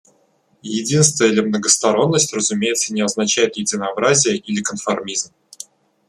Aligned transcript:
Единство 0.63 1.25
или 1.25 1.41
многосторонность, 1.41 2.33
разумеется, 2.33 2.91
не 2.91 3.01
означают 3.03 3.55
единообразие 3.57 4.37
или 4.37 4.63
конформизм. 4.63 5.31